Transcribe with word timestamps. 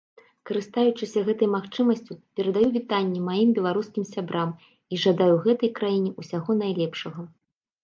Карыстаючыся 0.49 1.19
гэтай 1.27 1.49
магчымасцю, 1.55 2.13
перадаю 2.39 2.67
вітанні 2.79 3.19
маім 3.29 3.49
беларускім 3.59 4.09
сябрам 4.13 4.49
і 4.65 4.95
жадаю 5.07 5.35
гэтай 5.47 5.75
краіне 5.79 6.17
ўсяго 6.25 6.51
найлепшага. 6.65 7.21